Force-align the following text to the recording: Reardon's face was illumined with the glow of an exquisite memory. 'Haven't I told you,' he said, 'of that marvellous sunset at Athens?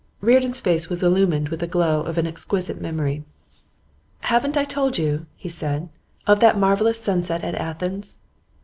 Reardon's 0.19 0.59
face 0.59 0.89
was 0.89 1.03
illumined 1.03 1.49
with 1.49 1.59
the 1.59 1.67
glow 1.67 1.99
of 2.01 2.17
an 2.17 2.25
exquisite 2.25 2.81
memory. 2.81 3.23
'Haven't 4.21 4.57
I 4.57 4.63
told 4.63 4.97
you,' 4.97 5.27
he 5.35 5.47
said, 5.47 5.89
'of 6.25 6.39
that 6.39 6.57
marvellous 6.57 6.99
sunset 6.99 7.43
at 7.43 7.53
Athens? 7.53 8.19